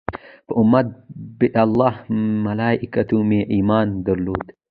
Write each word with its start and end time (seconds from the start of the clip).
په 0.47 0.53
امنت 0.61 0.87
بالله 1.37 1.93
ملایکته 2.45 3.17
مې 3.29 3.41
ایمان 3.55 3.87
درلود. 4.05 4.45